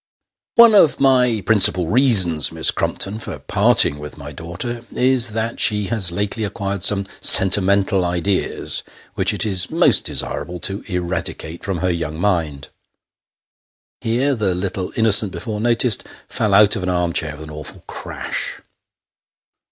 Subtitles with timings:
[0.55, 5.83] "One of my principal reasons, Miss Crumpton, for parting with my daughter, is, that she
[5.93, 8.81] has lately acquired some sentimental ideas,
[9.13, 12.69] which it is most desirable to eradicate from her young mind.
[13.99, 17.83] (Here the little innocent before noticed, fell out of an arm chair with an awful
[17.85, 18.59] crash.)